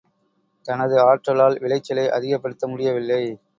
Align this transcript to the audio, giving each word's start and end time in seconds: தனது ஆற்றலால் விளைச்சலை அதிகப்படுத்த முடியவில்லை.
தனது 0.65 0.95
ஆற்றலால் 1.01 1.59
விளைச்சலை 1.59 2.09
அதிகப்படுத்த 2.09 2.67
முடியவில்லை. 2.67 3.23